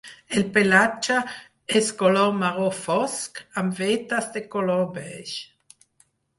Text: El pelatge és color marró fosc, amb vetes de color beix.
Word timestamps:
El 0.37 0.43
pelatge 0.53 1.17
és 1.81 1.91
color 1.99 2.33
marró 2.39 2.67
fosc, 2.79 3.45
amb 3.65 3.79
vetes 3.85 4.33
de 4.39 4.47
color 4.57 4.85
beix. 4.99 5.39